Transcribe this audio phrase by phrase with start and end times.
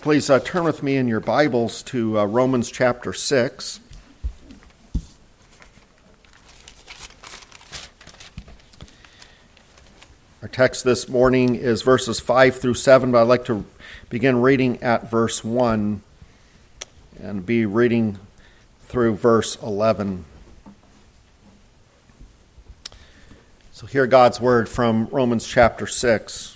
[0.00, 3.80] Please uh, turn with me in your Bibles to uh, Romans chapter 6.
[10.42, 13.64] Our text this morning is verses 5 through 7, but I'd like to
[14.10, 16.02] begin reading at verse 1
[17.20, 18.18] and be reading
[18.82, 20.24] through verse 11.
[23.72, 26.55] So, hear God's word from Romans chapter 6.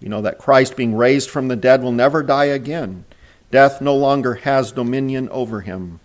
[0.00, 3.04] You know that Christ, being raised from the dead, will never die again.
[3.50, 6.00] Death no longer has dominion over him.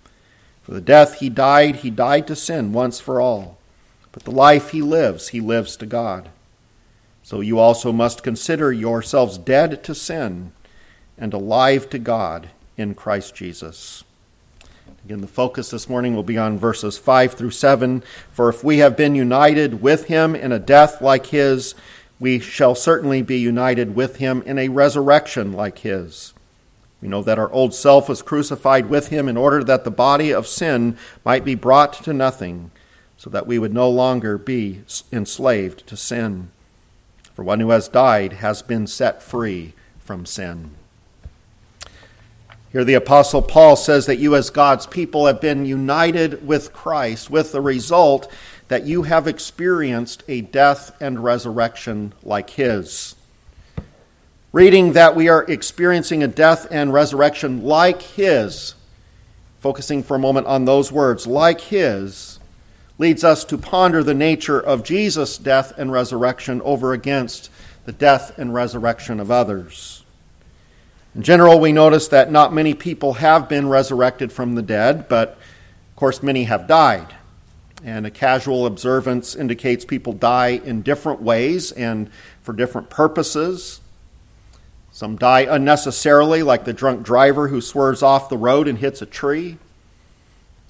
[0.62, 3.58] For the death he died, he died to sin once for all.
[4.12, 6.30] But the life he lives, he lives to God.
[7.24, 10.52] So you also must consider yourselves dead to sin
[11.18, 14.04] and alive to God in Christ Jesus.
[15.06, 18.04] Again, the focus this morning will be on verses 5 through 7.
[18.32, 21.76] For if we have been united with him in a death like his,
[22.20, 26.34] we shall certainly be united with him in a resurrection like his.
[27.02, 30.34] We know that our old self was crucified with him in order that the body
[30.34, 32.72] of sin might be brought to nothing,
[33.18, 36.52] so that we would no longer be enslaved to sin.
[37.34, 40.72] For one who has died has been set free from sin.
[42.72, 47.30] Here, the Apostle Paul says that you, as God's people, have been united with Christ,
[47.30, 48.30] with the result
[48.68, 53.16] that you have experienced a death and resurrection like his.
[54.52, 58.74] Reading that we are experiencing a death and resurrection like his,
[59.60, 62.40] focusing for a moment on those words, like his,
[62.98, 67.52] leads us to ponder the nature of Jesus' death and resurrection over against
[67.84, 70.04] the death and resurrection of others.
[71.14, 75.32] In general, we notice that not many people have been resurrected from the dead, but
[75.32, 77.14] of course, many have died
[77.86, 82.10] and a casual observance indicates people die in different ways and
[82.42, 83.80] for different purposes.
[84.92, 89.06] Some die unnecessarily, like the drunk driver who swerves off the road and hits a
[89.06, 89.60] tree.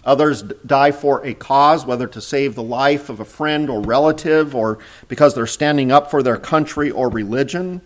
[0.03, 4.53] Others die for a cause, whether to save the life of a friend or relative
[4.53, 4.77] or
[5.07, 7.79] because they're standing up for their country or religion.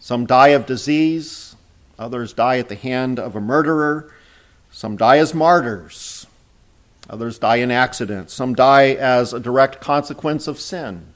[0.00, 1.56] Some die of disease.
[1.98, 4.10] Others die at the hand of a murderer.
[4.70, 6.17] Some die as martyrs.
[7.10, 8.34] Others die in accidents.
[8.34, 11.06] Some die as a direct consequence of sin.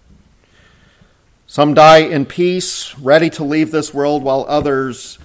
[1.46, 5.18] Some die in peace, ready to leave this world, while others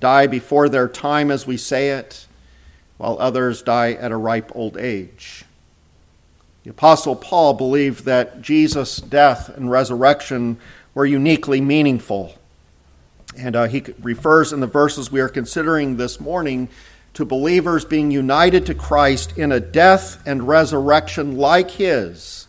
[0.00, 2.26] die before their time, as we say it,
[2.96, 5.44] while others die at a ripe old age.
[6.62, 10.56] The Apostle Paul believed that Jesus' death and resurrection
[10.94, 12.38] were uniquely meaningful.
[13.36, 16.70] And uh, he refers in the verses we are considering this morning
[17.14, 22.48] to believers being united to Christ in a death and resurrection like his,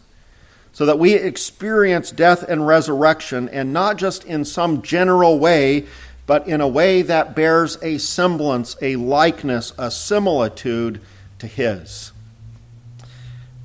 [0.74, 5.86] so that we experience death and resurrection, and not just in some general way,
[6.26, 11.00] but in a way that bears a semblance, a likeness, a similitude
[11.38, 12.12] to his.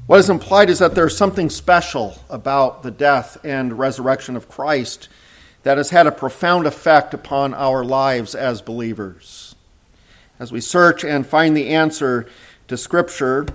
[0.06, 5.08] What is implied is that there's something special about the death and resurrection of Christ
[5.62, 9.49] that has had a profound effect upon our lives as believers
[10.40, 12.26] as we search and find the answer
[12.66, 13.46] to Scripture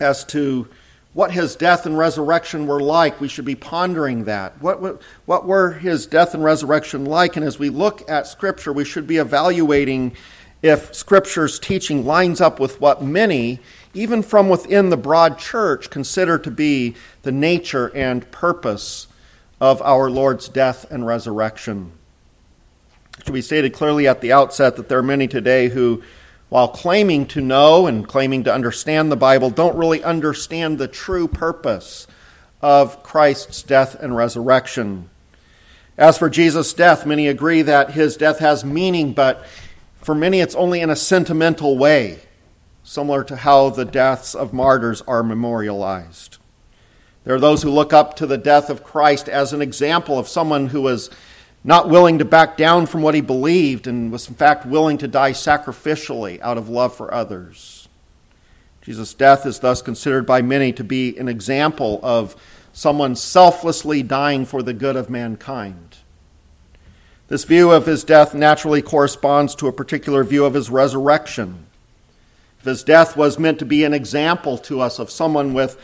[0.00, 0.66] as to
[1.12, 4.60] what his death and resurrection were like, we should be pondering that.
[4.62, 7.36] What, what, were his death and resurrection like?
[7.36, 10.16] And as we look at Scripture, we should be evaluating
[10.62, 13.60] if Scripture's teaching lines up with what many,
[13.92, 19.08] even from within the broad church, consider to be the nature and purpose
[19.60, 21.92] of our Lord's death and resurrection
[23.28, 26.02] should be stated clearly at the outset that there are many today who,
[26.48, 31.28] while claiming to know and claiming to understand the Bible, don't really understand the true
[31.28, 32.06] purpose
[32.62, 35.10] of Christ's death and resurrection.
[35.98, 39.44] As for Jesus' death, many agree that his death has meaning, but
[40.00, 42.20] for many it's only in a sentimental way.
[42.88, 46.38] similar to how the deaths of martyrs are memorialized.
[47.24, 50.26] There are those who look up to the death of Christ as an example of
[50.26, 51.10] someone who was
[51.68, 55.06] not willing to back down from what he believed and was, in fact, willing to
[55.06, 57.90] die sacrificially out of love for others.
[58.80, 62.34] Jesus' death is thus considered by many to be an example of
[62.72, 65.98] someone selflessly dying for the good of mankind.
[67.26, 71.66] This view of his death naturally corresponds to a particular view of his resurrection.
[72.60, 75.76] If his death was meant to be an example to us of someone with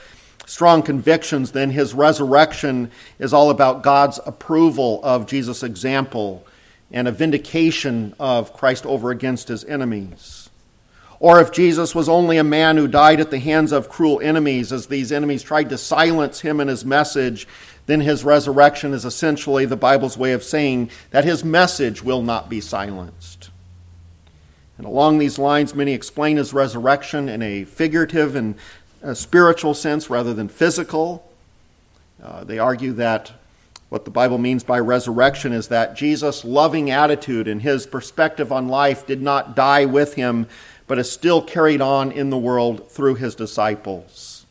[0.47, 6.47] strong convictions, then his resurrection is all about God's approval of Jesus' example
[6.91, 10.51] and a vindication of Christ over against his enemies.
[11.21, 14.73] Or if Jesus was only a man who died at the hands of cruel enemies,
[14.73, 17.49] as these enemies tried to silence him and his message,
[17.87, 22.49] then his resurrection is essentially the Bible's way of saying that his message will not
[22.49, 23.51] be silenced.
[24.77, 28.57] And along these lines, many explain his resurrection in a figurative and
[29.05, 31.31] a spiritual sense rather than physical.
[32.23, 33.33] Uh, they argue that
[33.91, 38.67] what the Bible means by resurrection is that Jesus' loving attitude and his perspective on
[38.67, 40.47] life did not die with him,
[40.87, 44.47] but is still carried on in the world through his disciples.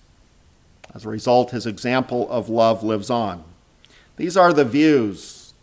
[0.93, 3.43] As a result, his example of love lives on.
[4.17, 5.53] These are the views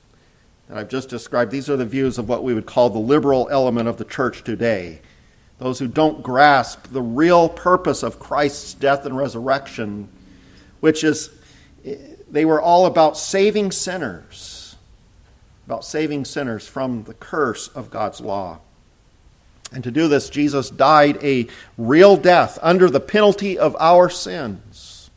[0.68, 1.52] that I've just described.
[1.52, 4.42] These are the views of what we would call the liberal element of the church
[4.42, 5.00] today.
[5.60, 10.08] Those who don't grasp the real purpose of Christ's death and resurrection,
[10.80, 11.30] which is
[12.30, 14.76] they were all about saving sinners,
[15.66, 18.60] about saving sinners from the curse of God's law.
[19.72, 21.46] And to do this, Jesus died a
[21.78, 25.10] real death under the penalty of our sins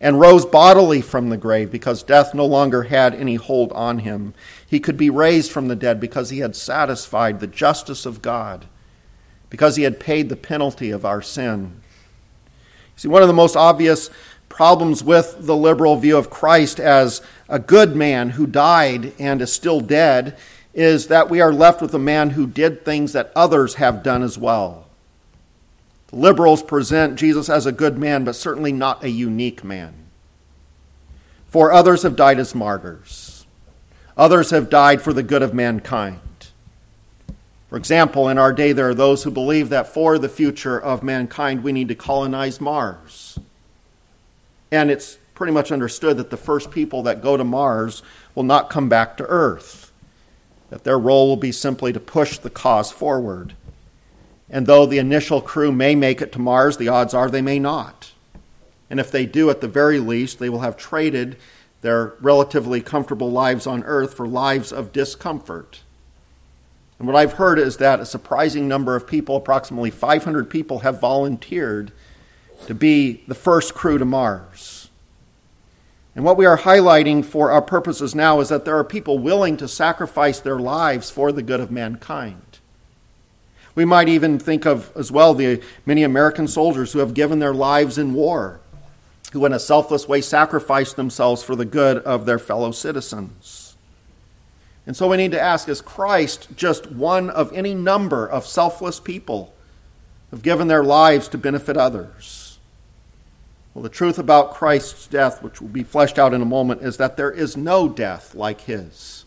[0.00, 4.34] and rose bodily from the grave because death no longer had any hold on him.
[4.66, 8.66] He could be raised from the dead because he had satisfied the justice of God,
[9.52, 11.74] because he had paid the penalty of our sin.
[12.96, 14.08] See, one of the most obvious
[14.48, 17.20] problems with the liberal view of Christ as
[17.50, 20.38] a good man who died and is still dead
[20.72, 24.22] is that we are left with a man who did things that others have done
[24.22, 24.88] as well.
[26.12, 29.92] Liberals present Jesus as a good man, but certainly not a unique man.
[31.48, 33.44] For others have died as martyrs,
[34.16, 36.20] others have died for the good of mankind.
[37.72, 41.02] For example, in our day, there are those who believe that for the future of
[41.02, 43.38] mankind, we need to colonize Mars.
[44.70, 48.02] And it's pretty much understood that the first people that go to Mars
[48.34, 49.90] will not come back to Earth,
[50.68, 53.54] that their role will be simply to push the cause forward.
[54.50, 57.58] And though the initial crew may make it to Mars, the odds are they may
[57.58, 58.12] not.
[58.90, 61.38] And if they do, at the very least, they will have traded
[61.80, 65.80] their relatively comfortable lives on Earth for lives of discomfort.
[66.98, 71.00] And what I've heard is that a surprising number of people, approximately 500 people, have
[71.00, 71.92] volunteered
[72.66, 74.88] to be the first crew to Mars.
[76.14, 79.56] And what we are highlighting for our purposes now is that there are people willing
[79.56, 82.58] to sacrifice their lives for the good of mankind.
[83.74, 87.54] We might even think of as well the many American soldiers who have given their
[87.54, 88.60] lives in war,
[89.32, 93.61] who in a selfless way sacrificed themselves for the good of their fellow citizens.
[94.86, 98.98] And so we need to ask is Christ just one of any number of selfless
[98.98, 99.54] people
[100.30, 102.58] who have given their lives to benefit others?
[103.74, 106.98] Well, the truth about Christ's death, which will be fleshed out in a moment, is
[106.98, 109.24] that there is no death like his.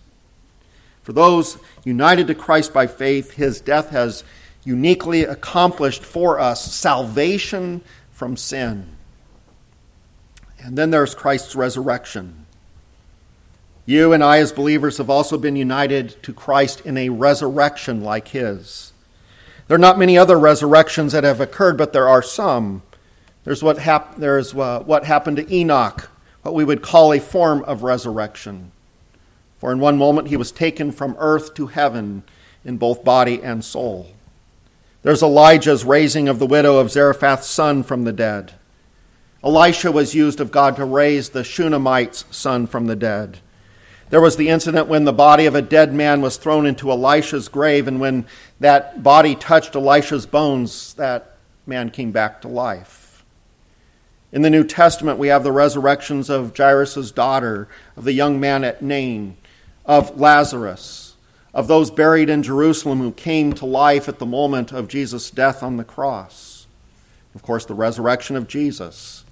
[1.02, 4.24] For those united to Christ by faith, his death has
[4.64, 7.82] uniquely accomplished for us salvation
[8.12, 8.88] from sin.
[10.60, 12.45] And then there's Christ's resurrection.
[13.88, 18.30] You and I, as believers, have also been united to Christ in a resurrection like
[18.30, 18.94] his.
[19.68, 22.82] There are not many other resurrections that have occurred, but there are some.
[23.44, 26.10] There's what, hap- there's, uh, what happened to Enoch,
[26.42, 28.72] what we would call a form of resurrection.
[29.60, 32.24] For in one moment he was taken from earth to heaven
[32.64, 34.12] in both body and soul.
[35.04, 38.54] There's Elijah's raising of the widow of Zarephath's son from the dead.
[39.44, 43.40] Elisha was used of God to raise the Shunammite's son from the dead.
[44.10, 47.48] There was the incident when the body of a dead man was thrown into Elisha's
[47.48, 48.26] grave, and when
[48.60, 53.24] that body touched Elisha's bones, that man came back to life.
[54.32, 58.64] In the New Testament, we have the resurrections of Jairus' daughter, of the young man
[58.64, 59.38] at Nain,
[59.86, 61.16] of Lazarus,
[61.54, 65.64] of those buried in Jerusalem who came to life at the moment of Jesus' death
[65.64, 66.68] on the cross.
[67.34, 69.24] Of course, the resurrection of Jesus,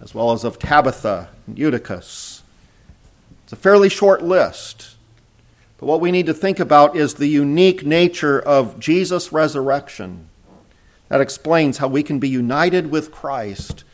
[0.00, 2.33] as well as of Tabitha and Eutychus.
[3.54, 4.96] A fairly short list.
[5.78, 10.28] But what we need to think about is the unique nature of Jesus' resurrection.
[11.08, 13.84] That explains how we can be united with Christ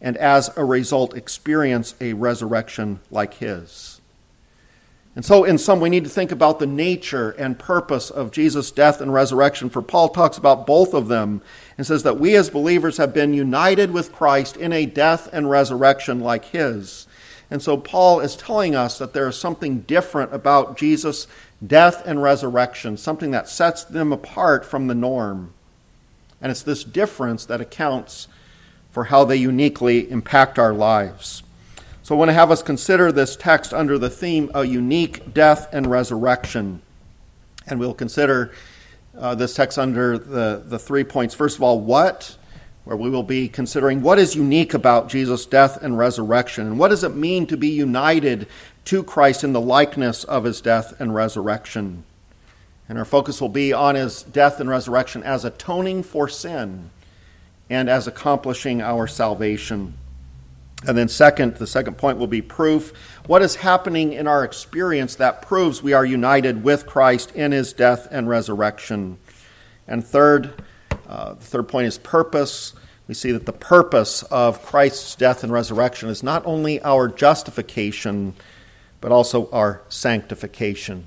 [0.00, 4.00] and as a result experience a resurrection like his.
[5.16, 8.70] And so, in sum, we need to think about the nature and purpose of Jesus'
[8.70, 11.42] death and resurrection, for Paul talks about both of them
[11.76, 15.50] and says that we as believers have been united with Christ in a death and
[15.50, 17.07] resurrection like his.
[17.50, 21.26] And so, Paul is telling us that there is something different about Jesus'
[21.66, 25.54] death and resurrection, something that sets them apart from the norm.
[26.40, 28.28] And it's this difference that accounts
[28.90, 31.42] for how they uniquely impact our lives.
[32.02, 35.68] So I want to have us consider this text under the theme a unique death
[35.72, 36.80] and resurrection.
[37.66, 38.52] And we'll consider
[39.18, 41.34] uh, this text under the, the three points.
[41.34, 42.37] First of all, what?
[42.88, 46.88] Where we will be considering what is unique about Jesus' death and resurrection, and what
[46.88, 48.48] does it mean to be united
[48.86, 52.04] to Christ in the likeness of his death and resurrection.
[52.88, 56.88] And our focus will be on his death and resurrection as atoning for sin
[57.68, 59.92] and as accomplishing our salvation.
[60.86, 62.94] And then, second, the second point will be proof.
[63.26, 67.74] What is happening in our experience that proves we are united with Christ in his
[67.74, 69.18] death and resurrection?
[69.86, 70.54] And third,
[71.08, 72.74] uh, the third point is purpose.
[73.08, 78.34] We see that the purpose of Christ's death and resurrection is not only our justification,
[79.00, 81.04] but also our sanctification.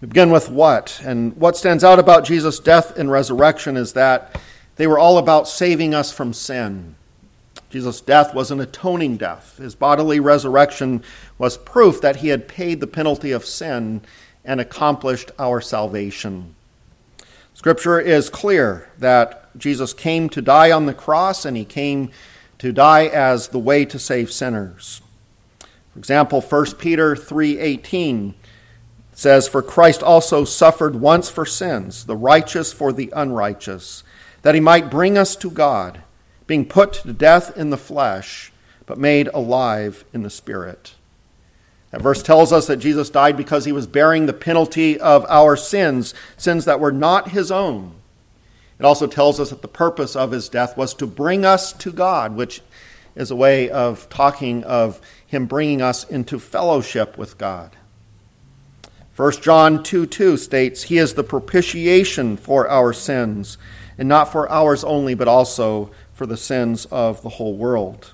[0.00, 1.00] We begin with what?
[1.04, 4.40] And what stands out about Jesus' death and resurrection is that
[4.76, 6.96] they were all about saving us from sin.
[7.70, 9.58] Jesus' death was an atoning death.
[9.58, 11.02] His bodily resurrection
[11.38, 14.02] was proof that he had paid the penalty of sin
[14.44, 16.55] and accomplished our salvation.
[17.56, 22.10] Scripture is clear that Jesus came to die on the cross and he came
[22.58, 25.00] to die as the way to save sinners.
[25.94, 28.34] For example, 1 Peter 3:18
[29.14, 34.02] says for Christ also suffered once for sins, the righteous for the unrighteous,
[34.42, 36.02] that he might bring us to God,
[36.46, 38.52] being put to death in the flesh,
[38.84, 40.92] but made alive in the spirit.
[41.96, 45.56] That verse tells us that Jesus died because he was bearing the penalty of our
[45.56, 47.94] sins, sins that were not his own.
[48.78, 51.90] It also tells us that the purpose of his death was to bring us to
[51.90, 52.60] God, which
[53.14, 57.78] is a way of talking of him bringing us into fellowship with God.
[59.16, 63.56] 1 John 2 2 states, He is the propitiation for our sins,
[63.96, 68.12] and not for ours only, but also for the sins of the whole world.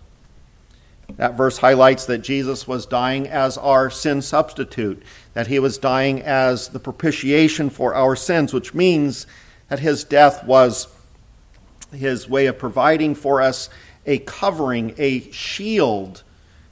[1.17, 5.03] That verse highlights that Jesus was dying as our sin substitute,
[5.35, 9.27] that he was dying as the propitiation for our sins, which means
[9.69, 10.89] that his death was
[11.93, 13.69] his way of providing for us
[14.07, 16.23] a covering, a shield,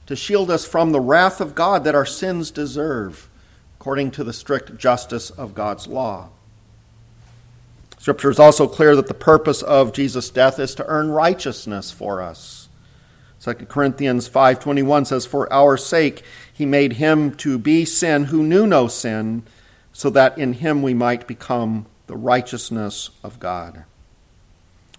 [0.07, 3.29] to shield us from the wrath of God that our sins deserve,
[3.79, 6.29] according to the strict justice of God's law.
[7.97, 12.21] Scripture is also clear that the purpose of Jesus' death is to earn righteousness for
[12.21, 12.60] us.
[13.43, 18.67] 2 Corinthians 5:21 says for our sake he made him to be sin who knew
[18.67, 19.41] no sin
[19.91, 23.83] so that in him we might become the righteousness of God.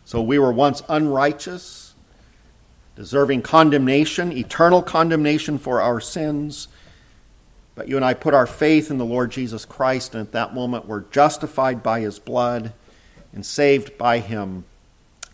[0.05, 1.95] So we were once unrighteous,
[2.97, 6.67] deserving condemnation, eternal condemnation for our sins.
[7.75, 10.53] But you and I put our faith in the Lord Jesus Christ, and at that
[10.53, 12.73] moment we're justified by his blood
[13.33, 14.65] and saved by him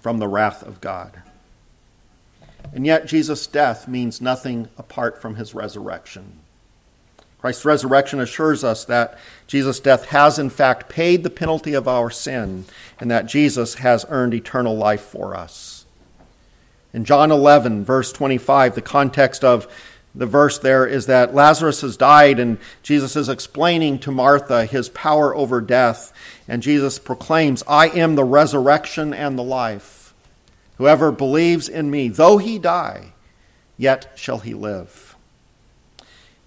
[0.00, 1.22] from the wrath of God.
[2.72, 6.40] And yet, Jesus' death means nothing apart from his resurrection.
[7.38, 12.10] Christ's resurrection assures us that Jesus' death has, in fact, paid the penalty of our
[12.10, 12.64] sin
[12.98, 15.86] and that Jesus has earned eternal life for us.
[16.92, 19.68] In John 11, verse 25, the context of
[20.14, 24.88] the verse there is that Lazarus has died, and Jesus is explaining to Martha his
[24.88, 26.12] power over death.
[26.48, 29.97] And Jesus proclaims, I am the resurrection and the life.
[30.78, 33.12] Whoever believes in me, though he die,
[33.76, 35.16] yet shall he live.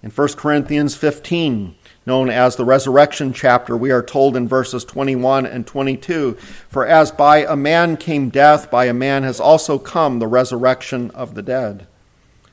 [0.02, 5.46] In 1 Corinthians 15, known as the resurrection chapter, we are told in verses 21
[5.46, 6.34] and 22
[6.70, 11.12] For as by a man came death, by a man has also come the resurrection
[11.12, 11.86] of the dead.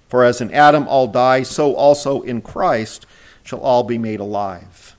[0.09, 3.07] For as in Adam all die, so also in Christ
[3.43, 4.97] shall all be made alive.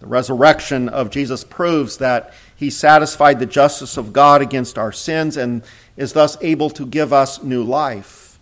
[0.00, 5.36] The resurrection of Jesus proves that he satisfied the justice of God against our sins
[5.36, 5.62] and
[5.96, 8.38] is thus able to give us new life.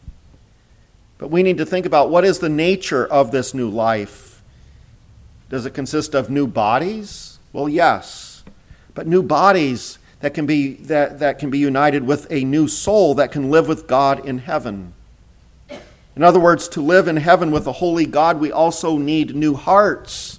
[1.19, 4.43] But we need to think about what is the nature of this new life.
[5.49, 7.39] Does it consist of new bodies?
[7.53, 8.43] Well, yes.
[8.95, 13.15] But new bodies that can be, that, that can be united with a new soul
[13.15, 14.95] that can live with God in heaven.
[16.17, 19.55] In other words, to live in heaven with a holy God, we also need new
[19.55, 20.39] hearts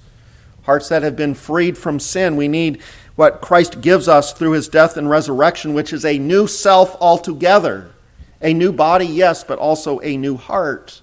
[0.66, 2.36] hearts that have been freed from sin.
[2.36, 2.82] We need,
[3.16, 7.92] what Christ gives us through his death and resurrection, which is a new self altogether.
[8.42, 11.02] A new body, yes, but also a new heart,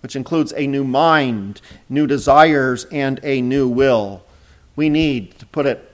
[0.00, 4.22] which includes a new mind, new desires, and a new will.
[4.76, 5.84] We need, to put it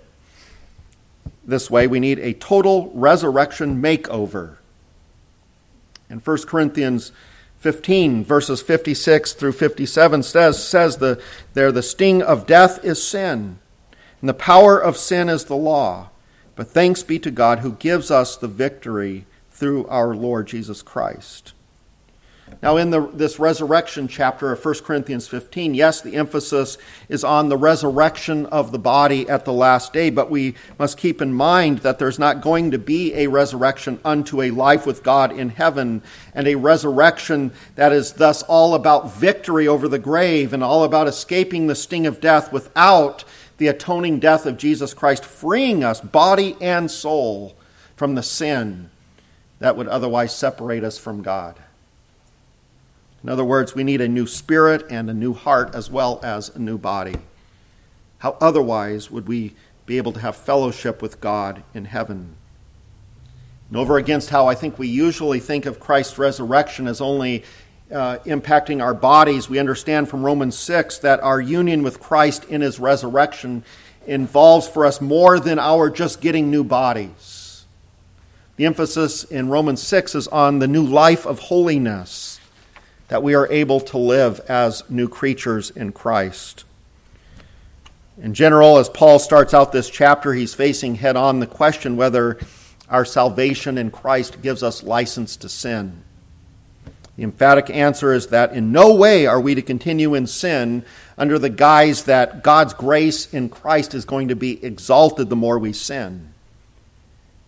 [1.44, 4.56] this way, we need a total resurrection makeover.
[6.10, 7.12] In 1 Corinthians
[7.64, 11.18] 15, verses 56 through 57 says, says the,
[11.54, 13.58] there, the sting of death is sin,
[14.20, 16.10] and the power of sin is the law.
[16.56, 21.54] But thanks be to God who gives us the victory through our Lord Jesus Christ.
[22.62, 27.48] Now, in the, this resurrection chapter of 1 Corinthians 15, yes, the emphasis is on
[27.48, 31.78] the resurrection of the body at the last day, but we must keep in mind
[31.78, 36.02] that there's not going to be a resurrection unto a life with God in heaven,
[36.34, 41.08] and a resurrection that is thus all about victory over the grave and all about
[41.08, 43.24] escaping the sting of death without
[43.58, 47.56] the atoning death of Jesus Christ, freeing us, body and soul,
[47.96, 48.90] from the sin
[49.60, 51.58] that would otherwise separate us from God.
[53.24, 56.50] In other words, we need a new spirit and a new heart as well as
[56.50, 57.16] a new body.
[58.18, 59.54] How otherwise would we
[59.86, 62.36] be able to have fellowship with God in heaven?
[63.70, 67.44] And over against how I think we usually think of Christ's resurrection as only
[67.90, 72.60] uh, impacting our bodies, we understand from Romans 6 that our union with Christ in
[72.60, 73.64] his resurrection
[74.06, 77.64] involves for us more than our just getting new bodies.
[78.56, 82.33] The emphasis in Romans 6 is on the new life of holiness
[83.08, 86.64] that we are able to live as new creatures in Christ.
[88.20, 92.38] In general, as Paul starts out this chapter, he's facing head on the question whether
[92.88, 96.02] our salvation in Christ gives us license to sin.
[97.16, 100.84] The emphatic answer is that in no way are we to continue in sin
[101.16, 105.58] under the guise that God's grace in Christ is going to be exalted the more
[105.58, 106.32] we sin.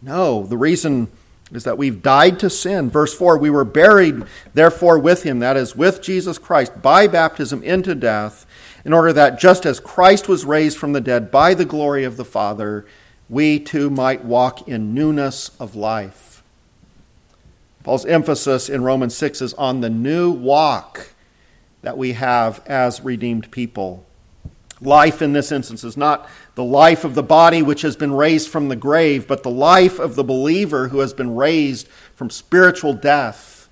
[0.02, 1.08] No, the reason
[1.52, 2.90] is that we've died to sin.
[2.90, 7.62] Verse 4 We were buried, therefore, with him, that is, with Jesus Christ, by baptism
[7.62, 8.46] into death,
[8.84, 12.16] in order that just as Christ was raised from the dead by the glory of
[12.16, 12.86] the Father,
[13.28, 16.42] we too might walk in newness of life.
[17.82, 21.12] Paul's emphasis in Romans 6 is on the new walk
[21.82, 24.05] that we have as redeemed people.
[24.80, 28.48] Life in this instance is not the life of the body which has been raised
[28.48, 32.92] from the grave, but the life of the believer who has been raised from spiritual
[32.92, 33.68] death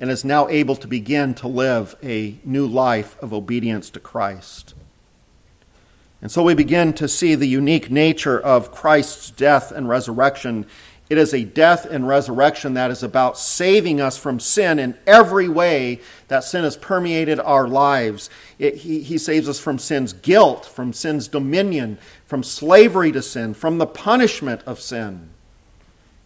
[0.00, 4.74] and is now able to begin to live a new life of obedience to Christ.
[6.20, 10.66] And so we begin to see the unique nature of Christ's death and resurrection
[11.14, 15.48] it is a death and resurrection that is about saving us from sin in every
[15.48, 18.28] way that sin has permeated our lives.
[18.58, 23.54] It, he, he saves us from sin's guilt, from sin's dominion, from slavery to sin,
[23.54, 25.30] from the punishment of sin.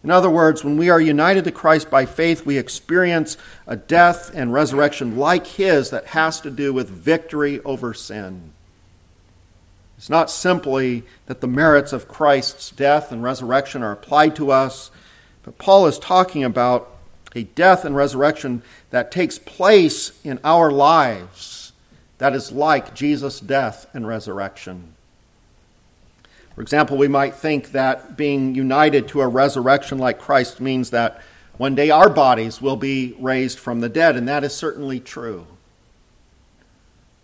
[0.03, 4.31] In other words, when we are united to Christ by faith, we experience a death
[4.33, 8.53] and resurrection like his that has to do with victory over sin.
[9.99, 14.91] It's not simply that the merits of Christ's death and resurrection are applied to us,
[15.43, 16.95] but Paul is talking about
[17.35, 21.73] a death and resurrection that takes place in our lives
[22.17, 24.93] that is like Jesus' death and resurrection.
[26.55, 31.21] For example, we might think that being united to a resurrection like Christ means that
[31.57, 35.45] one day our bodies will be raised from the dead, and that is certainly true.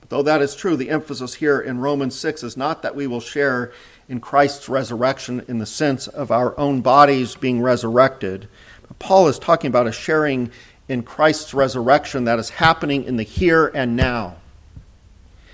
[0.09, 3.21] Though that is true, the emphasis here in Romans 6 is not that we will
[3.21, 3.71] share
[4.07, 8.47] in Christ's resurrection in the sense of our own bodies being resurrected.
[8.99, 10.51] Paul is talking about a sharing
[10.87, 14.35] in Christ's resurrection that is happening in the here and now.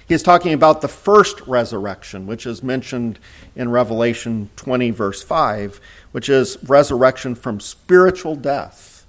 [0.05, 3.17] He is talking about the first resurrection, which is mentioned
[3.55, 5.79] in Revelation 20, verse 5,
[6.11, 9.05] which is resurrection from spiritual death.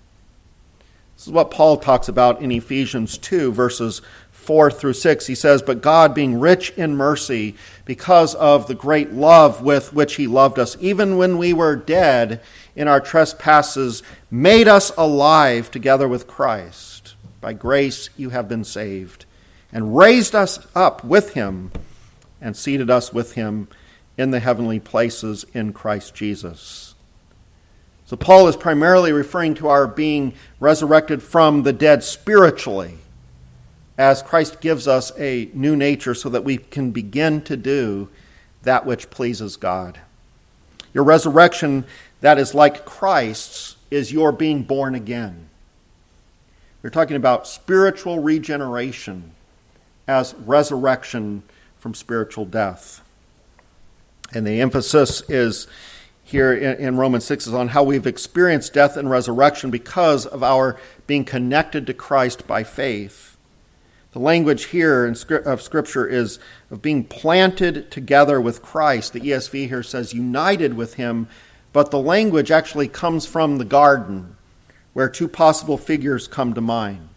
[1.17, 4.01] This is what Paul talks about in Ephesians 2, verses
[4.43, 9.13] 4 through 6, he says, But God, being rich in mercy, because of the great
[9.13, 12.41] love with which he loved us, even when we were dead
[12.75, 17.15] in our trespasses, made us alive together with Christ.
[17.41, 19.25] By grace you have been saved,
[19.73, 21.71] and raised us up with him,
[22.41, 23.69] and seated us with him
[24.17, 26.95] in the heavenly places in Christ Jesus.
[28.07, 32.99] So, Paul is primarily referring to our being resurrected from the dead spiritually
[33.99, 38.09] as Christ gives us a new nature so that we can begin to do
[38.63, 40.01] that which pleases God.
[40.95, 41.85] Your resurrection
[42.21, 45.49] that is like Christ's is your being born again.
[46.83, 49.33] We're talking about spiritual regeneration
[50.09, 51.43] as resurrection
[51.79, 53.03] from spiritual death.
[54.33, 55.67] And the emphasis is
[56.25, 60.79] here in, Romans 6 is on how we've experienced death and resurrection because of our
[61.07, 63.32] being connected to Christ by faith.
[64.13, 66.39] The language here of Scripture is
[66.71, 69.15] of being planted together with Christ.
[69.15, 71.29] The ESV here says united with Him,
[71.73, 74.37] but the language actually comes from the garden,
[74.93, 77.09] where two possible figures come to mind.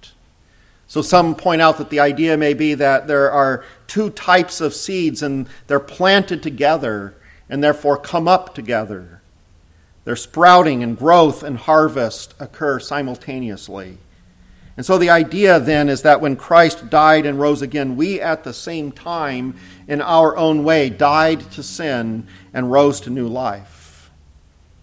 [0.87, 4.73] So some point out that the idea may be that there are two types of
[4.73, 7.15] seeds and they're planted together
[7.49, 9.21] and therefore come up together.
[10.05, 13.97] Their sprouting and growth and harvest occur simultaneously.
[14.77, 18.43] And so the idea then is that when Christ died and rose again, we at
[18.43, 19.55] the same time,
[19.87, 24.11] in our own way, died to sin and rose to new life.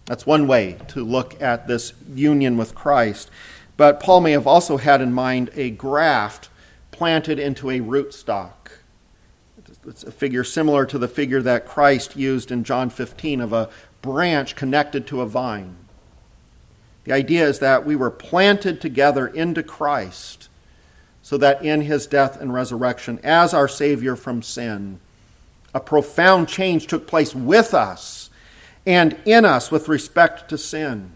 [0.06, 3.30] That's one way to look at this union with Christ.
[3.76, 6.48] But Paul may have also had in mind a graft
[6.90, 8.52] planted into a rootstock.
[9.86, 13.68] It's a figure similar to the figure that Christ used in John 15 of a
[14.00, 15.76] branch connected to a vine.
[17.04, 20.48] The idea is that we were planted together into Christ
[21.22, 25.00] so that in his death and resurrection, as our Savior from sin,
[25.72, 28.30] a profound change took place with us
[28.84, 31.12] and in us with respect to sin.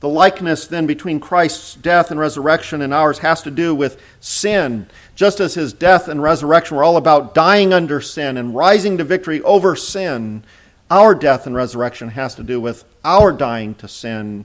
[0.00, 4.88] The likeness then between Christ's death and resurrection and ours has to do with sin.
[5.14, 9.04] Just as his death and resurrection were all about dying under sin and rising to
[9.04, 10.42] victory over sin,
[10.90, 14.44] our death and resurrection has to do with our dying to sin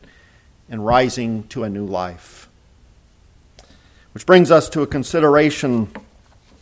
[0.69, 2.49] and rising to a new life.
[4.13, 5.89] Which brings us to a consideration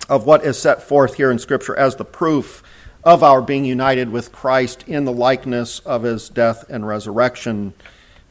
[0.10, 2.64] of what is set forth here in Scripture as the proof
[3.04, 7.74] of our being united with Christ in the likeness of his death and resurrection.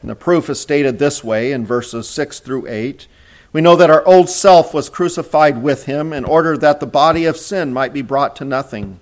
[0.01, 3.07] And the proof is stated this way in verses 6 through 8.
[3.53, 7.25] We know that our old self was crucified with him in order that the body
[7.25, 8.99] of sin might be brought to nothing,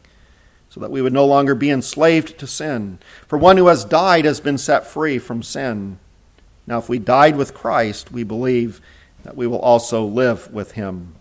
[0.69, 2.99] so that we would no longer be enslaved to sin.
[3.27, 5.97] For one who has died has been set free from sin.
[6.65, 8.81] Now, if we died with Christ, we believe
[9.23, 11.15] that we will also live with him.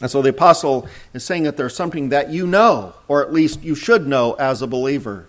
[0.00, 3.62] And so the apostle is saying that there's something that you know, or at least
[3.62, 5.26] you should know as a believer.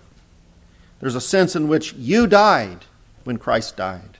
[0.99, 2.85] There's a sense in which you died
[3.23, 4.17] when Christ died.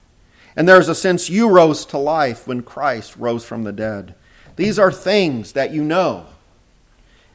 [0.56, 4.16] And there is a sense you rose to life when Christ rose from the dead.
[4.58, 6.26] These are things that you know.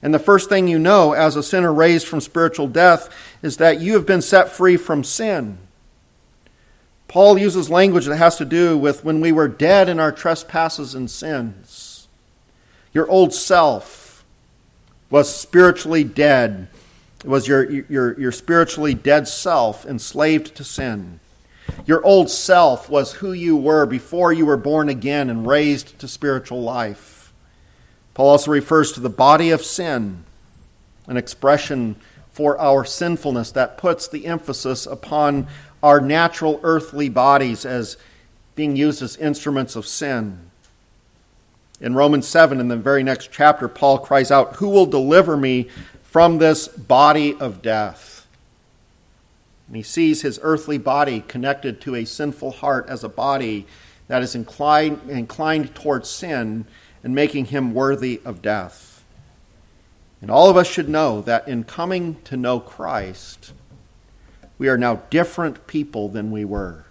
[0.02, 3.09] And the first thing you know as a sinner raised from spiritual death
[3.42, 5.59] is that you have been set free from sin.
[7.08, 10.94] Paul uses language that has to do with when we were dead in our trespasses
[10.94, 12.08] and sins.
[12.92, 14.24] Your old self
[15.10, 16.68] was spiritually dead.
[17.24, 21.20] It was your, your, your spiritually dead self enslaved to sin.
[21.84, 26.08] Your old self was who you were before you were born again and raised to
[26.08, 27.32] spiritual life.
[28.14, 30.24] Paul also refers to the body of sin,
[31.06, 31.96] an expression
[32.32, 35.46] for our sinfulness that puts the emphasis upon
[35.82, 37.96] our natural earthly bodies as
[38.54, 40.50] being used as instruments of sin.
[41.80, 45.68] In Romans 7, in the very next chapter, Paul cries out, Who will deliver me
[46.02, 48.26] from this body of death?
[49.66, 53.66] And he sees his earthly body connected to a sinful heart as a body
[54.08, 56.64] that is inclined, inclined towards sin
[57.02, 59.04] and making him worthy of death.
[60.22, 63.52] And all of us should know that in coming to know Christ,
[64.58, 66.84] we are now different people than we were.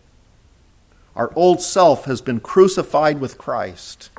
[1.15, 4.09] Our old self has been crucified with Christ.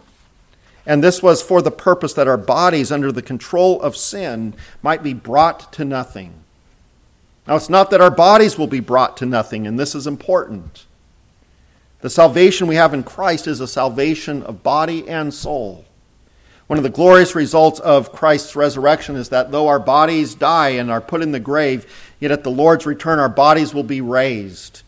[0.87, 5.03] And this was for the purpose that our bodies, under the control of sin, might
[5.03, 6.45] be brought to nothing
[7.47, 10.85] now, it's not that our bodies will be brought to nothing, and this is important.
[12.01, 15.85] The salvation we have in Christ is a salvation of body and soul.
[16.67, 20.91] One of the glorious results of Christ's resurrection is that though our bodies die and
[20.91, 21.87] are put in the grave,
[22.19, 24.83] yet at the Lord's return our bodies will be raised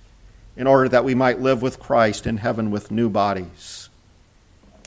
[0.57, 3.89] in order that we might live with Christ in heaven with new bodies.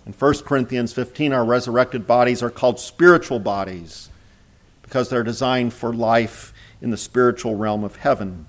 [0.05, 4.09] In 1 Corinthians 15, our resurrected bodies are called spiritual bodies
[4.81, 8.47] because they're designed for life in the spiritual realm of heaven.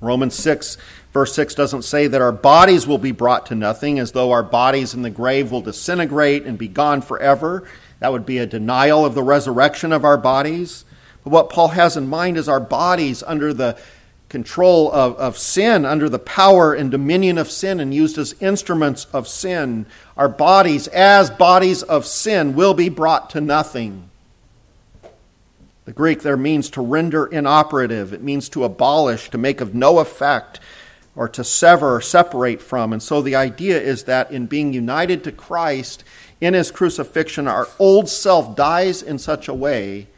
[0.00, 0.78] Romans 6,
[1.12, 4.42] verse 6 doesn't say that our bodies will be brought to nothing, as though our
[4.42, 7.68] bodies in the grave will disintegrate and be gone forever.
[8.00, 10.84] That would be a denial of the resurrection of our bodies.
[11.24, 13.78] But what Paul has in mind is our bodies under the
[14.28, 19.04] control of, of sin, under the power and dominion of sin, and used as instruments
[19.12, 19.86] of sin.
[20.16, 24.08] Our bodies, as bodies of sin, will be brought to nothing.
[25.84, 29.98] The Greek there means to render inoperative, it means to abolish, to make of no
[29.98, 30.60] effect,
[31.14, 32.92] or to sever or separate from.
[32.92, 36.04] And so the idea is that in being united to Christ
[36.40, 40.08] in his crucifixion, our old self dies in such a way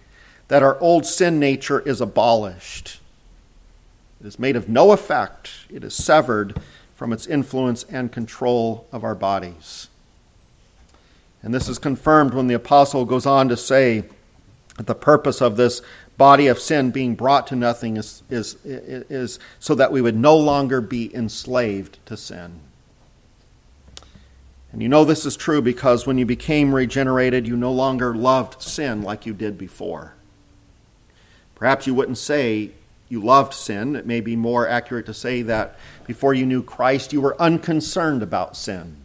[0.49, 3.01] that our old sin nature is abolished.
[4.21, 6.61] It is made of no effect, it is severed
[6.95, 9.89] from its influence and control of our bodies.
[11.43, 14.05] And this is confirmed when the apostle goes on to say
[14.77, 15.83] the purpose of this
[16.17, 20.37] body of sin being brought to nothing is, is, is so that we would no
[20.37, 22.61] longer be enslaved to sin.
[24.73, 28.61] And you know this is true because when you became regenerated, you no longer loved
[28.61, 30.15] sin like you did before.
[31.55, 32.73] Perhaps you wouldn't say
[33.09, 33.95] you loved sin.
[33.95, 38.23] It may be more accurate to say that before you knew Christ, you were unconcerned
[38.23, 39.04] about sin.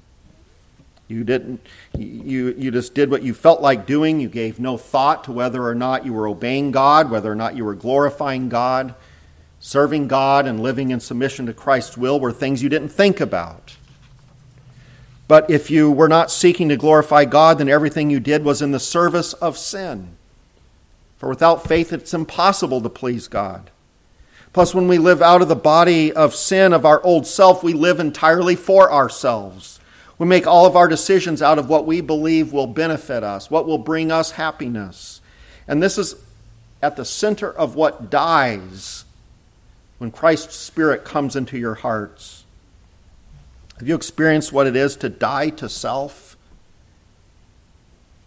[1.10, 1.66] You didn't
[1.98, 4.20] you you just did what you felt like doing.
[4.20, 7.58] You gave no thought to whether or not you were obeying God, whether or not
[7.58, 8.94] you were glorifying God.
[9.60, 13.76] Serving God and living in submission to Christ's will were things you didn't think about.
[15.28, 18.72] But if you were not seeking to glorify God, then everything you did was in
[18.72, 20.16] the service of sin.
[21.18, 23.72] For without faith, it's impossible to please God.
[24.54, 27.74] Plus, when we live out of the body of sin of our old self, we
[27.74, 29.79] live entirely for ourselves.
[30.20, 33.66] We make all of our decisions out of what we believe will benefit us, what
[33.66, 35.22] will bring us happiness.
[35.68, 36.16] And this is
[36.82, 39.06] at the center of what dies
[39.98, 42.44] when Christ's Spirit comes into your hearts.
[43.80, 46.36] Have you experienced what it is to die to self?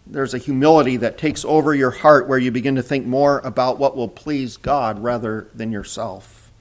[0.05, 3.77] There's a humility that takes over your heart where you begin to think more about
[3.77, 6.51] what will please God rather than yourself.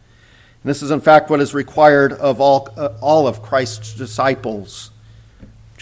[0.62, 4.90] And this is, in fact, what is required of all, uh, all of Christ's disciples.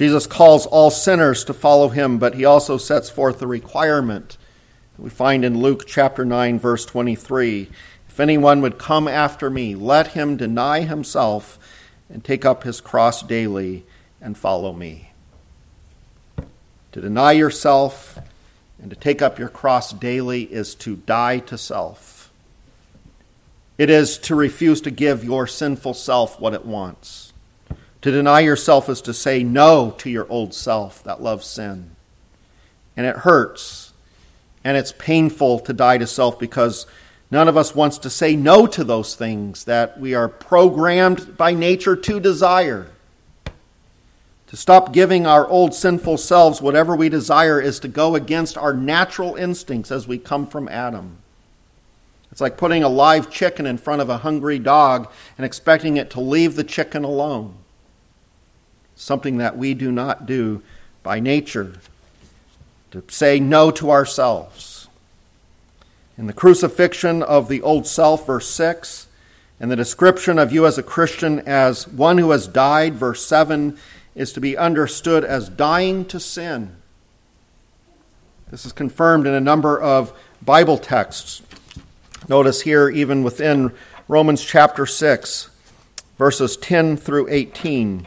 [0.01, 4.39] Jesus calls all sinners to follow him, but he also sets forth the requirement
[4.97, 7.69] we find in Luke chapter 9, verse 23.
[8.09, 11.59] If anyone would come after me, let him deny himself
[12.09, 13.85] and take up his cross daily
[14.23, 15.11] and follow me.
[16.93, 18.19] To deny yourself
[18.81, 22.33] and to take up your cross daily is to die to self.
[23.77, 27.30] It is to refuse to give your sinful self what it wants.
[28.03, 31.91] To deny yourself is to say no to your old self that loves sin.
[32.97, 33.93] And it hurts.
[34.65, 36.87] And it's painful to die to self because
[37.31, 41.53] none of us wants to say no to those things that we are programmed by
[41.53, 42.91] nature to desire.
[44.47, 48.75] To stop giving our old sinful selves whatever we desire is to go against our
[48.75, 51.19] natural instincts as we come from Adam.
[52.33, 56.11] It's like putting a live chicken in front of a hungry dog and expecting it
[56.11, 57.60] to leave the chicken alone
[59.01, 60.63] something that we do not do
[61.03, 61.75] by nature,
[62.91, 64.89] to say no to ourselves.
[66.19, 69.07] In the crucifixion of the old self, verse 6,
[69.59, 73.79] and the description of you as a Christian as one who has died, verse 7,
[74.15, 76.77] is to be understood as dying to sin.
[78.51, 81.41] This is confirmed in a number of Bible texts.
[82.29, 83.73] Notice here, even within
[84.09, 85.49] Romans chapter 6,
[86.19, 88.07] verses 10 through 18.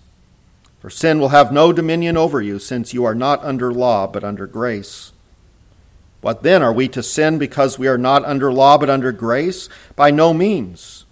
[0.81, 4.23] For sin will have no dominion over you, since you are not under law, but
[4.23, 5.11] under grace.
[6.21, 6.63] What then?
[6.63, 9.69] Are we to sin because we are not under law, but under grace?
[9.95, 11.05] By no means.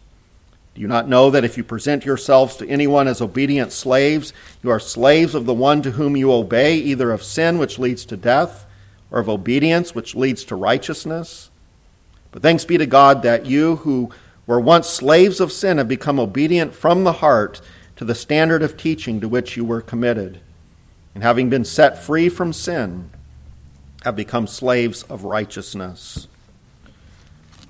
[0.74, 4.72] Do you not know that if you present yourselves to anyone as obedient slaves, you
[4.72, 8.18] are slaves of the one to whom you obey, either of sin, which leads to
[8.18, 8.66] death,
[9.12, 11.52] or of obedience, which leads to righteousness?
[12.32, 14.10] But thanks be to God that you who
[14.48, 17.62] were once slaves of sin have become obedient from the heart
[18.00, 20.40] to the standard of teaching to which you were committed,
[21.14, 23.10] and having been set free from sin,
[24.06, 26.30] have become slaves of righteousness.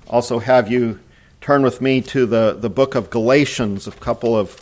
[0.06, 1.00] Also, have you
[1.40, 4.56] turn with me to the, the book of Galatians, a couple of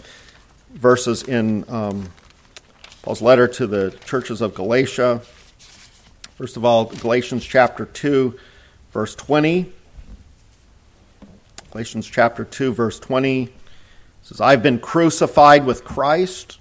[0.71, 2.09] verses in um,
[3.03, 5.21] Paul's letter to the churches of Galatia.
[6.37, 8.39] First of all, Galatians chapter 2,
[8.91, 9.71] verse 20.
[11.73, 13.53] Galatians chapter 2, verse 20
[14.29, 16.59] says, I've been crucified with Christ.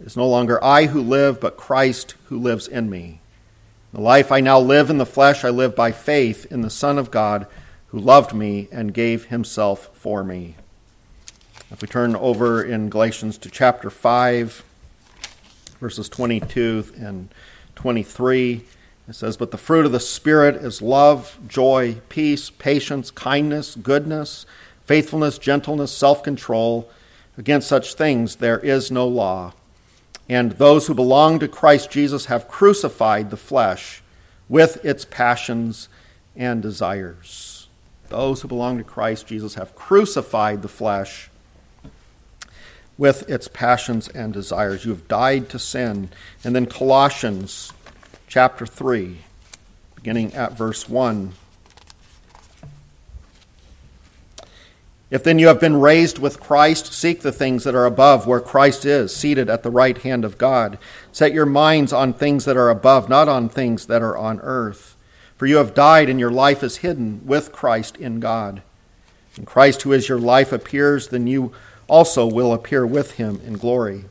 [0.00, 3.20] It is no longer I who live, but Christ who lives in me.
[3.92, 6.98] The life I now live in the flesh, I live by faith in the Son
[6.98, 7.46] of God
[7.88, 10.56] who loved me and gave himself for me.
[11.70, 14.64] If we turn over in Galatians to chapter 5,
[15.80, 17.28] verses 22 and
[17.76, 18.64] 23,
[19.08, 24.44] It says, But the fruit of the Spirit is love, joy, peace, patience, kindness, goodness,
[24.84, 26.90] faithfulness, gentleness, self control.
[27.36, 29.52] Against such things there is no law.
[30.28, 34.02] And those who belong to Christ Jesus have crucified the flesh
[34.48, 35.88] with its passions
[36.36, 37.68] and desires.
[38.08, 41.30] Those who belong to Christ Jesus have crucified the flesh
[42.96, 44.84] with its passions and desires.
[44.84, 46.10] You have died to sin.
[46.44, 47.72] And then Colossians
[48.28, 49.18] chapter 3,
[49.96, 51.32] beginning at verse 1.
[55.10, 58.40] If then you have been raised with Christ, seek the things that are above, where
[58.40, 60.78] Christ is, seated at the right hand of God.
[61.12, 64.96] Set your minds on things that are above, not on things that are on earth.
[65.36, 68.62] For you have died, and your life is hidden with Christ in God.
[69.36, 71.52] And Christ, who is your life, appears, then you
[71.86, 74.06] also will appear with him in glory.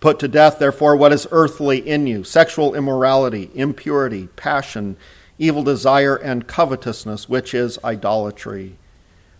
[0.00, 4.96] Put to death, therefore, what is earthly in you sexual immorality, impurity, passion,
[5.38, 8.76] evil desire, and covetousness, which is idolatry.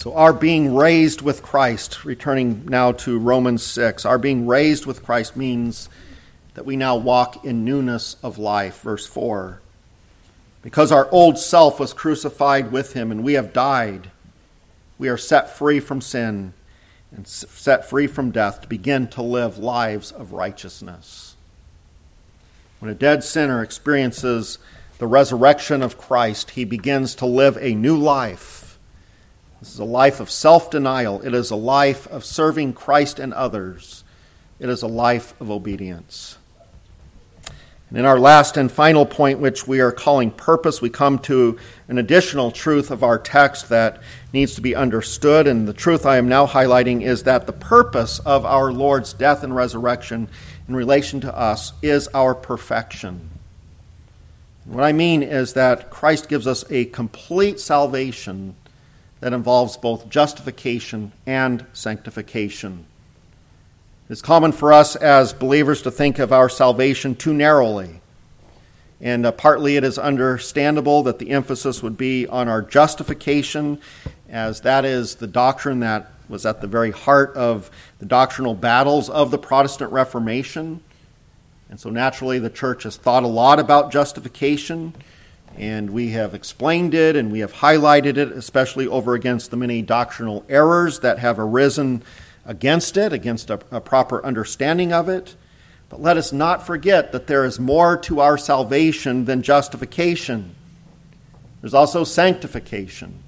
[0.00, 5.04] So, our being raised with Christ, returning now to Romans 6, our being raised with
[5.04, 5.90] Christ means
[6.54, 8.80] that we now walk in newness of life.
[8.80, 9.60] Verse 4.
[10.62, 14.10] Because our old self was crucified with him and we have died,
[14.98, 16.54] we are set free from sin
[17.14, 21.36] and set free from death to begin to live lives of righteousness.
[22.78, 24.58] When a dead sinner experiences
[24.96, 28.59] the resurrection of Christ, he begins to live a new life
[29.60, 31.20] this is a life of self denial.
[31.20, 34.04] It is a life of serving Christ and others.
[34.58, 36.38] It is a life of obedience.
[37.90, 41.58] And in our last and final point, which we are calling purpose, we come to
[41.88, 44.00] an additional truth of our text that
[44.32, 45.46] needs to be understood.
[45.46, 49.42] And the truth I am now highlighting is that the purpose of our Lord's death
[49.42, 50.28] and resurrection
[50.68, 53.28] in relation to us is our perfection.
[54.64, 58.54] What I mean is that Christ gives us a complete salvation
[59.20, 62.86] that involves both justification and sanctification.
[64.08, 68.00] It's common for us as believers to think of our salvation too narrowly.
[69.00, 73.80] And uh, partly it is understandable that the emphasis would be on our justification,
[74.28, 79.08] as that is the doctrine that was at the very heart of the doctrinal battles
[79.08, 80.82] of the Protestant Reformation.
[81.70, 84.94] And so naturally, the church has thought a lot about justification
[85.60, 89.82] and we have explained it and we have highlighted it, especially over against the many
[89.82, 92.02] doctrinal errors that have arisen
[92.46, 95.36] against it, against a, a, proper understanding of it.
[95.90, 100.54] But let us not forget that there is more to our salvation than justification.
[101.60, 103.22] There's also sanctification.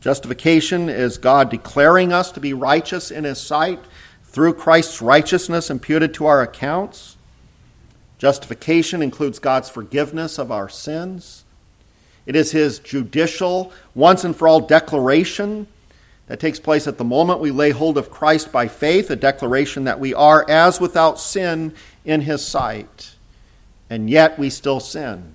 [0.00, 3.78] Justification is God declaring us to be righteous in His sight
[4.24, 7.15] through Christ's righteousness imputed to our accounts.
[8.18, 11.44] Justification includes God's forgiveness of our sins.
[12.24, 15.66] It is his judicial, once and for all declaration
[16.26, 19.84] that takes place at the moment we lay hold of Christ by faith, a declaration
[19.84, 21.74] that we are as without sin
[22.04, 23.14] in his sight,
[23.88, 25.34] and yet we still sin.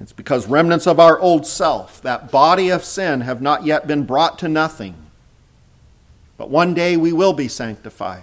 [0.00, 4.04] It's because remnants of our old self, that body of sin, have not yet been
[4.04, 4.94] brought to nothing.
[6.36, 8.22] But one day we will be sanctified.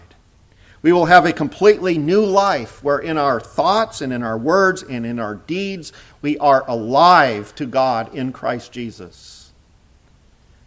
[0.85, 4.83] We will have a completely new life where in our thoughts and in our words
[4.83, 9.51] and in our deeds, we are alive to God in Christ Jesus.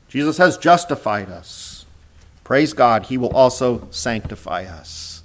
[0.08, 1.86] Jesus has justified us.
[2.42, 5.22] Praise God, He will also sanctify us.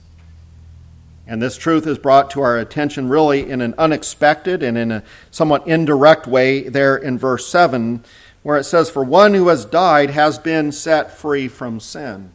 [1.25, 5.03] And this truth is brought to our attention really in an unexpected and in a
[5.31, 8.03] somewhat indirect way there in verse 7,
[8.43, 12.29] where it says, For one who has died has been set free from sin.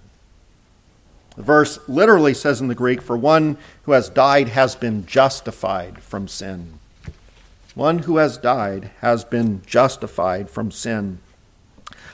[1.39, 6.03] The verse literally says in the Greek, For one who has died has been justified
[6.03, 6.81] from sin.
[7.77, 11.21] One who has died has been justified from sin.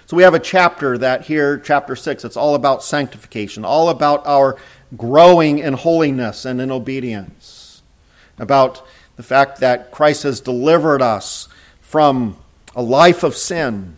[0.05, 4.27] So we have a chapter that here, chapter 6, it's all about sanctification, all about
[4.27, 4.59] our
[4.95, 7.81] growing in holiness and in obedience,
[8.39, 11.49] about the fact that Christ has delivered us
[11.81, 12.37] from
[12.77, 13.97] a life of sin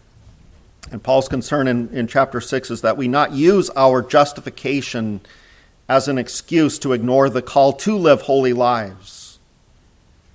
[0.91, 5.21] and Paul's concern in, in chapter 6 is that we not use our justification
[5.89, 9.39] as an excuse to ignore the call to live holy lives.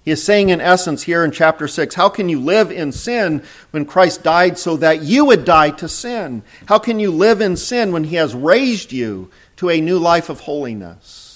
[0.04, 3.44] He is saying, in essence, here in chapter 6, how can you live in sin
[3.70, 6.42] when Christ died so that you would die to sin?
[6.66, 10.28] How can you live in sin when He has raised you to a new life
[10.30, 11.32] of holiness?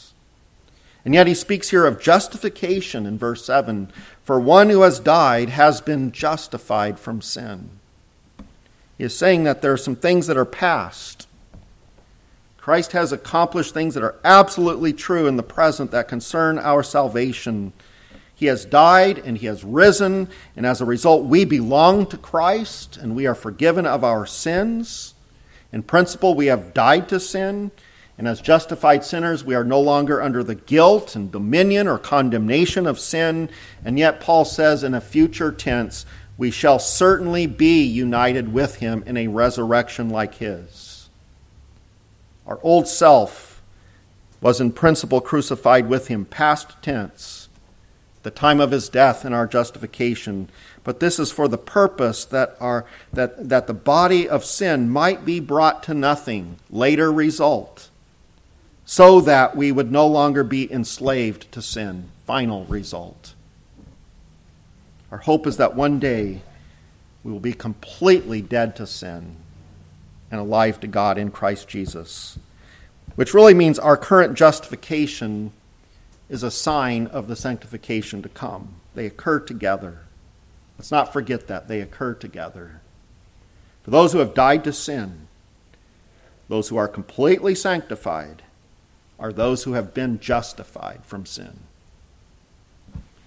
[1.05, 3.91] And yet he speaks here of justification in verse 7
[4.23, 7.69] For one who has died has been justified from sin.
[8.97, 11.27] He is saying that there are some things that are past.
[12.57, 17.73] Christ has accomplished things that are absolutely true in the present that concern our salvation
[18.35, 20.27] he has died and he has risen,
[20.57, 25.13] and as a result, we belong to Christ and we are forgiven of our sins.
[25.71, 27.71] In principle, we have died to sin,
[28.17, 32.85] and as justified sinners, we are no longer under the guilt and dominion or condemnation
[32.85, 33.49] of sin.
[33.85, 36.05] And yet, Paul says in a future tense,
[36.37, 41.09] we shall certainly be united with him in a resurrection like his.
[42.45, 43.61] Our old self
[44.41, 47.45] was in principle crucified with him, past tense
[48.25, 50.49] the time of his death and our justification.
[50.83, 52.83] But this is for the purpose that, our,
[53.13, 57.89] that, that the body of sin might be brought to nothing, later result,
[58.83, 63.35] so that we would no longer be enslaved to sin, final result.
[65.15, 66.41] Our hope is that one day
[67.23, 69.37] we will be completely dead to sin
[70.29, 72.37] and alive to God in Christ Jesus,
[73.15, 75.53] which really means our current justification
[76.27, 78.73] is a sign of the sanctification to come.
[78.93, 79.99] They occur together.
[80.77, 81.69] Let's not forget that.
[81.69, 82.81] They occur together.
[83.83, 85.27] For those who have died to sin,
[86.49, 88.43] those who are completely sanctified,
[89.17, 91.61] are those who have been justified from sin.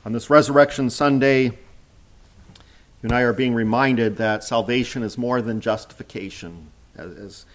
[0.04, 1.56] On this Resurrection Sunday,
[3.02, 6.68] you and I are being reminded that salvation is more than justification.
[6.96, 7.46] As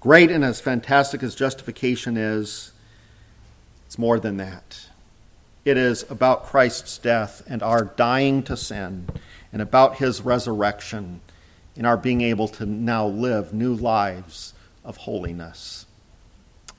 [0.00, 2.72] great and as fantastic as justification is,
[3.86, 4.86] it's more than that.
[5.64, 9.08] It is about Christ's death and our dying to sin,
[9.52, 11.20] and about his resurrection
[11.76, 15.86] and our being able to now live new lives of holiness.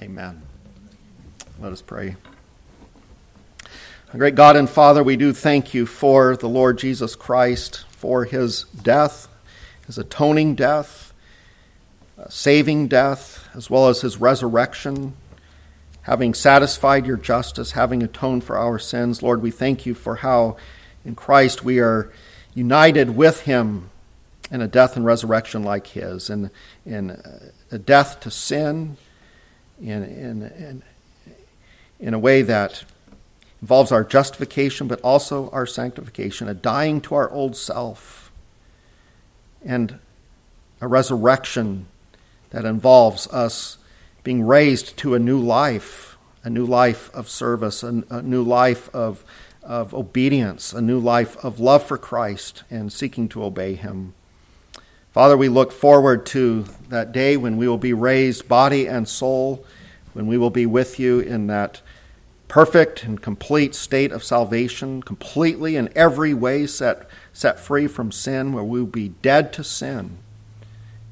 [0.01, 0.41] Amen.
[1.60, 2.16] Let us pray.
[4.14, 8.24] Our great God and Father, we do thank you for the Lord Jesus Christ, for
[8.24, 9.28] his death,
[9.86, 11.14] his atoning death,
[12.18, 15.14] uh, saving death, as well as his resurrection
[16.08, 19.22] having satisfied your justice, having atoned for our sins.
[19.22, 20.56] Lord, we thank you for how
[21.04, 22.10] in Christ we are
[22.56, 23.89] united with him
[24.50, 26.50] in a death and resurrection like his, in,
[26.86, 27.22] in
[27.72, 28.95] a death to sin,
[29.82, 30.84] in, in, in,
[32.00, 32.86] in a way that
[33.62, 38.32] involves our justification, but also our sanctification, a dying to our old self,
[39.66, 39.99] and
[40.80, 41.88] a resurrection
[42.51, 43.78] that involves us
[44.24, 48.93] being raised to a new life, a new life of service, a, a new life
[48.93, 49.24] of,
[49.64, 54.14] of obedience, a new life of love for Christ and seeking to obey Him.
[55.12, 59.66] Father, we look forward to that day when we will be raised body and soul,
[60.14, 61.82] when we will be with you in that
[62.48, 68.54] perfect and complete state of salvation, completely in every way set, set free from sin,
[68.54, 70.18] where we will be dead to sin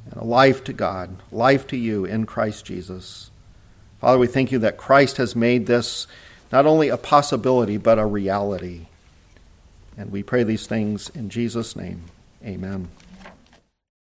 [0.05, 3.31] and a life to God, life to you in Christ Jesus.
[3.99, 6.07] Father, we thank you that Christ has made this
[6.51, 8.87] not only a possibility, but a reality.
[9.97, 12.03] And we pray these things in Jesus' name.
[12.43, 12.89] Amen.